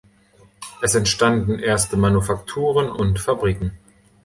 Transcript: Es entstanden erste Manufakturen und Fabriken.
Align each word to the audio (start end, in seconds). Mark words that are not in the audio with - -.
Es 0.81 0.95
entstanden 0.95 1.59
erste 1.59 1.95
Manufakturen 1.95 2.89
und 2.89 3.19
Fabriken. 3.19 3.77